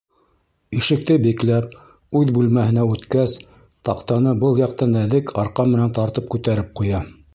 Ишекте 0.77 1.17
бикләп, 1.25 1.75
үҙ 2.21 2.31
бүлмәһенә 2.37 2.85
үткәс, 2.95 3.35
таҡтаны 3.91 4.33
был 4.45 4.57
яҡтан 4.63 4.97
нәҙек 4.99 5.35
арҡан 5.45 5.71
менән 5.77 5.95
тартып 5.99 6.33
күтәреп 6.37 6.75
ҡуя. 6.81 7.05